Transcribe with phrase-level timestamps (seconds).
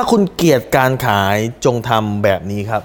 [0.00, 2.82] ถ้าคุณเกลียดการขายจงทำแบบนี้ครับ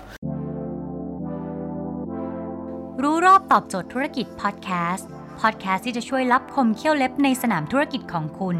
[3.01, 5.09] รู้รอบตอบโจทย์ธุรกิจพอดแคสต์
[5.41, 8.57] พอดแคสต์ที่จะช่วยรับคมเขี้ยวเล็บในสนามธุรกิจของคุณ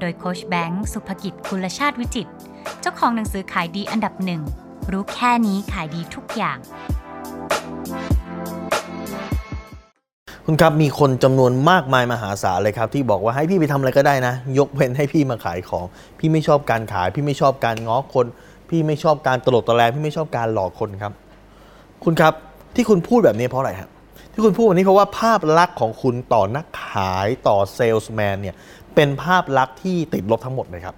[0.00, 2.28] โดยโคชแบงค์สุภกิจคุณชาติวิจิต
[2.80, 4.42] เจ้าของหนังสือขายดีอันดับหนึ่ง
[4.92, 6.58] รู้แค่นี้ขายดีทุกอย่าง
[10.46, 15.84] คุณครับมีคนจำนวนมากมายมหาศาลเลยครับ ที่บอกว่าให้พี่ไปทำอะไรก็ได้นะ ยกเว้นให้พี่มาขายของ
[16.18, 18.26] พี่ไม่ชอบการขาย พี่ไม่ชอบการง้อคน
[18.68, 21.12] พี่ไม่ชอบการตลกตะแลพี่ไม่ชอบการหลอกคนครับ
[22.04, 22.32] คุณครับ
[22.74, 23.90] ที่คุณพูดแบบนี้เพราะอะไรครับ
[24.32, 28.54] ที่คุณพูดแบบนี้เพราะว่าภาพลักษณ์ของคุณต่อนักขายต่อเซลส์แมนเนี่ย
[28.94, 30.94] เป็นภาพลักษณ์ที่ติดลบทั้งหมดเลยครับ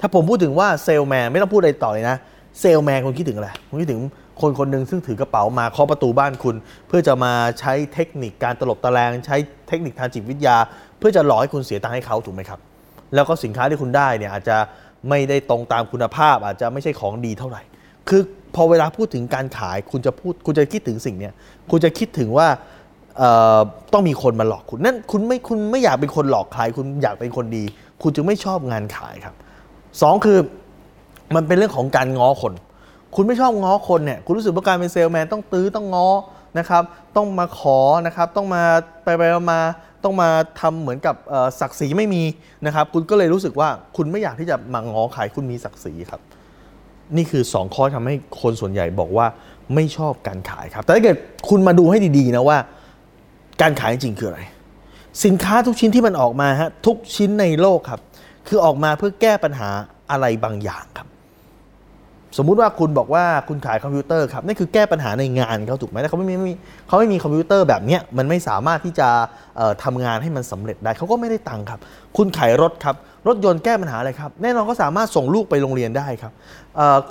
[0.00, 2.16] ถ้าผมพูดถึงว่าเซลแมนไม่ต้องพูดอะไรต่อเลยนะ
[2.60, 4.00] เซลแมนคุณคิดถึงอะไรคุณคิดถึง
[4.40, 6.56] คนคนหนึ่งซึ่งถือกระเป๋ามาเคาะประตูบ้านคุณ
[6.88, 9.36] เพื่อจะมาใช้เทคนิคการตลบตะแลงใช้
[9.68, 10.56] เทคนิคทางจิตวิทยา
[10.98, 12.60] เพื่อจะหลอกให้คุณเสียตังค์ให้เขาถูกไหมครับ
[13.14, 14.56] แล้วก็สินค้าที่คุณได้เนี่ยอาจจะ
[15.08, 17.62] ไม่ได้ตรงตามคุณภาพ อาจจะไม่ใช่ของดีเท่าไหร่
[18.08, 18.22] คือ
[18.54, 21.32] พอเวลาพูดถึงการขายคุณจะพูดคุณจะคิดถึงสิ่งเนี้ย
[21.70, 22.48] คุณจะคิดถึงว่า
[23.92, 27.64] ต้องมีคนมาหลอกคุณนั่นคุณไม่คุณไม่อยากเป็นคนหลอกใครคุณอยากเป็นคนดี
[28.02, 29.34] คุณจึงไม่ชอบงานขายครับ
[30.02, 30.38] สองคือ
[31.34, 32.52] มันเป็นเรื่องของการง้อคน
[33.16, 36.08] คุณไม่ชอบง้อคนเนี่ยคุณรู้สึกว่าการเป็นเซลแมนต้องตื้อต้องง้อ
[36.58, 36.82] นะครับ
[37.16, 38.62] ต้องมาขอนะครับต้องมา
[39.04, 39.22] ไปไป
[39.52, 39.60] มา
[40.04, 40.28] ต้องมา
[40.60, 41.16] ทำเหมือนกับ
[41.60, 42.22] ศักดิ์ศรีไม่มี
[42.66, 46.20] นะครับคุณก็เลยรู้สึกว่าคุณไม่อยากที่จะมาง้อใครคุณมีศักดิ์ศรีครับ
[47.16, 49.26] นี่คือ 2 ข้อทำให้คนส่วนใหญ่บอกว่า
[49.74, 51.16] ไม่ชอบการขายครับ แต่ถ้าเกิด
[51.48, 52.58] คุณมาดูให้ดีๆนะว่า
[53.62, 54.40] การขายจริงคืออะไร
[55.24, 58.00] สินค้าทุกชิ้นที่มันออกมาฮะทุกชิ้นในโลกครับ
[58.48, 59.68] คือออกมาเพื่อแก้ปัญหา
[60.10, 61.08] อะไรบางอย่างครับ
[62.38, 66.54] สมมุติว่าคุณบอกว่าคุณขายคอมพิวเตอร์ครับนั่นคือแก้ปัญหาในงานเขาถูกไหมแต่เขาไม่มีไมมี
[66.86, 69.08] เขาไม่มีคอมพิวเตอร์แบบนี้มันไม่สามารถที่จะ
[69.56, 71.80] เอ่อทำงานให้มันสำเร็จได้เขาก็ไม่ได้ตังค์ครับ
[72.16, 76.32] คุณขายรถครับ รถยนต์แก้ปัญหาอะไรครับ แน่นอนก็สามารถส่งลูกไปโรงเรียนได้ครับ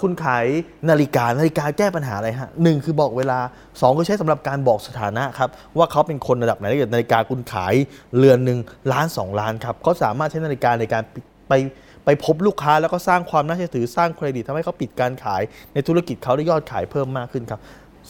[0.02, 0.46] คุณขาย
[0.90, 3.40] นาฬิกานาฬิกาแก้ปัญหาอะไรฮะหนึ่งคือบอกเวลา
[3.82, 7.74] สองคือใช้สำหรับการบอกสถานะครับว่าเขาเป็นคนระดับไหนถ้าเกิดนาฬิกาคุณขาย
[8.18, 8.60] เรือนหนึ่ง
[8.92, 11.04] ล้านสองล้านครับก็สามารถใช้นาฬิกาในการ
[11.50, 11.54] ไป
[12.06, 15.42] ไปพบลูกค้าแล้วก็สร้างความน่าเชื่อถือสร้างเครดิตทำให้เขาปิดการขาย
[15.74, 17.60] ในธุรกิจเขาได้ยอดขายเพิ่มมากขึ้นครับ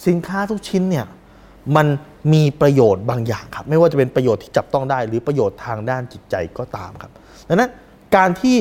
[0.06, 1.06] สินค้าทุกชิ้นเนี่ย
[1.76, 1.86] มัน
[2.32, 7.10] มีประโยชน์บางอย่างครับ ไม่ว่าจะเป็นประโยชน์ที่จับต้องได้ หรือประโยชน์ทางด้านจิตใจก็ตามครับ
[7.48, 7.70] ดังนั้น
[8.16, 8.58] การที่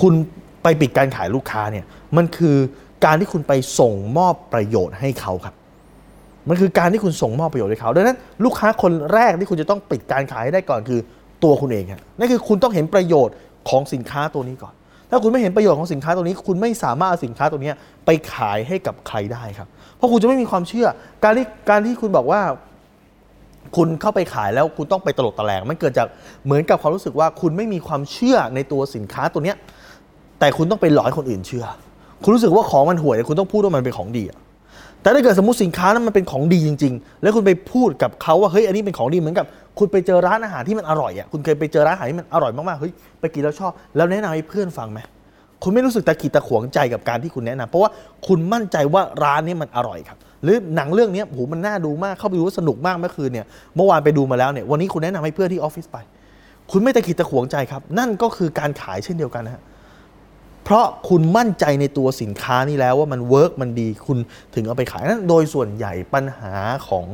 [0.00, 0.14] คุณ
[0.62, 1.84] ไปปิดการขายลูกค้าเนี่ย
[2.16, 2.56] มันคือ
[3.04, 5.54] การที่คุณไปส่งมอบประโยชน์ให้เขาครับ
[6.48, 11.00] มันคือการที่คุณส่งมอบประโยชน์ให้เขาดังนั้น ลูกค้าคนแรกที่คุณจะต้องปิดการขายให้ได้ก่อนคือ
[11.44, 13.34] ตัวคุณเองครับนั่นคือคุณต้องเห็นประโยชน์
[13.68, 14.74] ของสินค้าตัวนี้ก่อน
[15.10, 17.72] ถ้าคุณไม่เห็นประโยชน์ของสินค้าตัวนี้ คุณไม่สามารถเอาสินค้าตัวนี้
[18.06, 20.86] ไปขายให้กับใครได้ครับ เพราะคุณจะไม่มีความเชื่อ
[21.24, 22.40] การที่การที่คุณบอกว่า
[23.76, 26.06] คุณเข้าไปขายแล้วคุณต้องไปตลกตะแลงมันเกิดจาก
[26.44, 29.56] เหมือนกับความรู้สึกว่า คุณไม่มีความเชื่อในตัวสินค้าตัวเนี้ย
[30.38, 31.64] แต่คุณต้องไปหลอกให้คนอื่นเชื่อ
[32.22, 34.38] คุณรู้สึกว่าของมันห่วยแต่คุณต้องพูดว่ามันเป็นของดีอะ
[35.02, 39.46] แต่ถ้าเกิดสมมติสินค้านั้นมันเป็นของดีจริง ๆ แล้วคุณไปพูดกับเขาว่าเฮ้ยอันนี้เป็นของดีเหมือนกับ
[39.78, 45.00] คุณไปเจอร้านอาหารที่มันอร่อยอะคุณเคยไปเจอร้านอาหารที่มันอร่อยมากๆเฮ้ยไปกินแล้วชอบ แล้วแนะนำให้เพื่อนฟังไหม
[45.62, 47.90] คุณไม่รู้สึกตะขิดตะขวงใจกับการที่คุณแนะนำเพราะว่า
[48.26, 53.46] คุณมั่นใจว่าร้านนี้มันอร่อยครับ หรือหนังเรื่องนี้โหมันน่าดูมากเข้าไปดูว่าสนุกมากเมื่อคืนเนี่ย
[53.76, 55.98] เมื่อวานไปดูมาแล้วเนี่ยวันนี้คุณแนะนำให้เพื่อนที่ออฟฟิศไป
[56.70, 59.62] คุณไม่ตะขิดตะขวงใจครับ นั่นก็คือการขายเช่นเดียวกันนะฮะ
[60.70, 64.18] เพราะคุณมั่นใจในตัวสินค้านี้แล้วว่ามัน work มันดีคุณ
[64.54, 66.54] ถึงเอาไปขายนั้นโดยส่วนใหญ่ปัญหา
[66.88, 67.06] ของ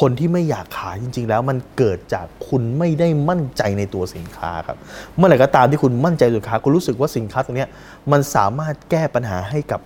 [0.00, 4.76] คนที่ไม่อยากขายจริง ๆ แล้วมันเกิดจากคุณไม่ได้มั่นใจในตัวสินค้าครับ
[5.16, 7.66] เมื่อไหร่ก็ตามที่คุณมั่นใจสินค้าคุณรู้สึกว่าสินค้าตัวนี้
[8.12, 9.80] มันสามารถแก้ปัญหาให้กับ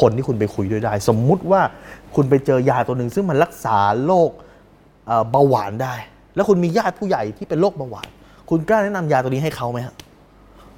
[0.00, 1.62] คนที่คุณไปคุยด้วยได้ สมมุติว่า
[2.14, 4.30] คุณไปเจอยาตัวหนึ่งซึ่งมันรักษาโรค
[5.30, 5.94] เบาหวานได้
[6.34, 8.08] แล้วคุณมีญาติผู้ใหญ่ที่เป็นโรคเบาหวาน
[8.50, 9.94] คุณกล้าแนะนำยาตัวนี้ให้เขาไหมฮะ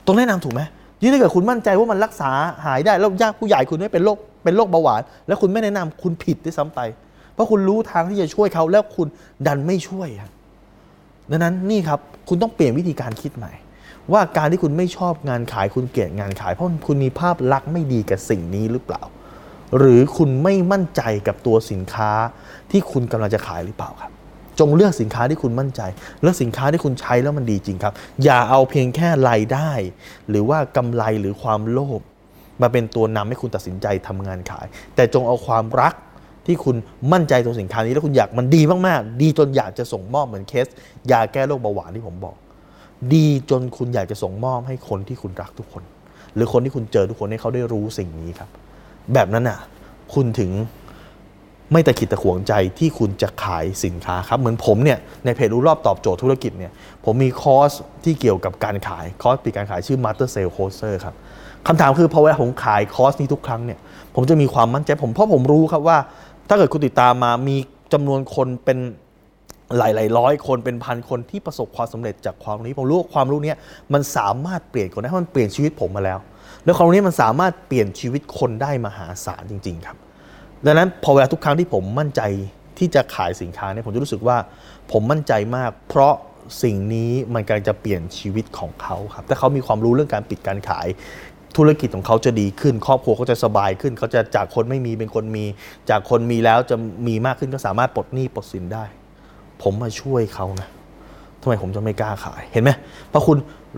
[0.07, 0.63] ต้องแนะนำถูกไหม
[1.03, 2.31] ยิ่งถ้าเกิดคุณมั่นใจว่ามันรักษา
[2.67, 6.81] หายได้แล้วญาติผู้ใหญ่คุณไม่เป็นโรคเป็นโรคเบาหวาน แล้วคุณไม่แนะนำคุณผิดด้วยซ้ำไป
[7.35, 9.09] เพราะคุณรู้ทางที่จะช่วยเขาแล้วคุณ
[9.47, 10.09] ดันไม่ช่วย
[11.31, 13.53] ดังนั้นนี่ครับคุณต้องเปลี่ยนวิธีการคิดใหม่
[14.13, 19.03] ว่าการที่คุณไม่ชอบงานขายคุณเกลียดงานขาย เพราะคุณมีภาพลักษณ์ไม่ดีกับสิ่งนี้หรือเปล่า
[19.79, 22.11] หรือคุณไม่มั่นใจกับตัวสินค้า
[22.71, 24.13] ที่คุณกำลังจะขายหรือเปล่าครับ
[24.61, 25.81] จงเลือกสินค้าที่คุณมั่นใจ
[26.23, 29.71] เลือกสินค้าที่คุณใช้แล้วมันดีจริงครับ อย่าเอาเพียงแค่รายได้
[30.29, 32.01] หรือว่ากำไรหรือความโลภ
[32.63, 35.95] มาเป็นตัวนำให้คุณตัดสินใจทำงานขาย แต่จงเอาความรัก
[36.47, 36.77] ที่คุณ
[37.13, 40.67] มั่นใจตัวสินค้านี้แล้วคุณอยากมันดีมากๆ ดีจนอยากจะส่งมอบเหมือนเคส
[41.11, 42.37] ยาแก้โรคเบาหวานที่ผมบอก
[43.15, 45.83] ดีจนคุณอยากจะส่งมอบให้คนที่คุณรักทุกคน
[46.35, 48.49] หรือคนที่คุณเจอทุกคนให้เขาได้รู้สิ่งนี้ครับ
[49.15, 49.59] แบบนั้นอะ
[50.15, 50.51] คุณถึง
[51.73, 56.73] ไม่ตะขิดตะขวงใจที่คุณจะขายสินค้าครับ เหมือนผมเนี่ยในเพจรู้รอบตอบโจทย์ธุรกิจเนี่ย
[57.05, 57.71] ผมมีคอร์ส
[58.05, 61.15] ที่เกี่ยวกับการขายคอร์สปิดการขายชื่อ Master Sale Closer ครับ
[61.67, 63.79] คำถามคือพอเวลาผมขายคอร์สนี้ทุกครั้งเนี่ย
[64.15, 65.99] ผมจะมีความมั่นใจผมเพราะผมรู้ครับว่า
[66.49, 67.57] ถ้าเกิดคุณติดตามมามี
[67.93, 68.79] จำนวนคนเป็น
[69.79, 73.57] หลายๆร้อยคนเป็นพันคนที่ประสบความสำเร็จจากความรู้นี้ผมรู้ว่าความรู้เนี้ย
[73.93, 76.19] มันสามารถเปลี่ยนคนได้เพราะมันเปลี่ยนชีวิตผมมาแล้ว
[76.65, 79.97] แล้วความรู้นี้มันสามารถเปลี่ยนชีวิตคนได้มหาศาลจริง ๆ ครับ
[80.67, 82.23] ดังนั้นพอเวลาทุกครั้งที่ผมมั่นใจ
[82.79, 84.37] ที่จะขายสินค้าเนี่ยผมจะรู้สึกว่า
[84.93, 86.15] ผมมั่นใจมาก เพราะ
[86.63, 90.87] สิ่งนี้มันกำลังจะเปลี่ยนชีวิตของเขาครับถ้าเขามีความรู้เรื่องการปิดการขาย
[91.57, 95.45] ธุรกิจของเขาจะดีขึ้น ครอบครัวเขาจะสบายขึ้น เขาจะจากคนไม่มีเป็นคนมี
[95.91, 96.77] จากคนมีแล้วจะ
[97.07, 98.85] มีมากขึ้นก็สามารถปลดหนี้ปลดสินได้
[99.63, 100.69] ผมมาช่วยเขานะ
[101.43, 102.71] ทำไมผมจะไม่กล้าขายเห็นไหม
[103.11, 103.37] เพราะคุณ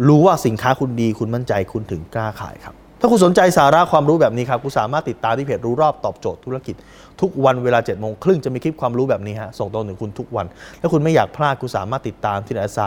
[0.08, 6.76] รู้ว่าสินค้าคุณดีคุณมั่นใจคุณถึงกล้าขายครับ ถ้าคุณสนใจสาระความรู้แบบนี้ครับคุณสามารถติดตามที่เพจรู้รอบตอบโจทย์ธุรกิจ
[7.20, 10.46] ทุกวันเวลา7จ็ดโมงครึ่งจะมีคลิปความรู้แบบนี้ฮะส่งตรงถึงคุณทุกวัน
[10.80, 12.80] ถ้าคุณไม่อยากพลาดคุณสามารถติดตามที่แอสไซ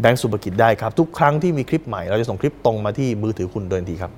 [0.00, 4.12] แบงก์สุภกิจได้ครับทุกครั้งที่มีคลิปใหม่เราจะส่งคลิปตรงมาที่มือถือคุณโดยทันทีครับ